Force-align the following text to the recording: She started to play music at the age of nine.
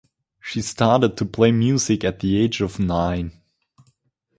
She 0.39 0.63
started 0.63 1.15
to 1.17 1.25
play 1.25 1.51
music 1.51 2.03
at 2.03 2.21
the 2.21 2.39
age 2.39 2.59
of 2.59 2.79
nine. 2.79 3.39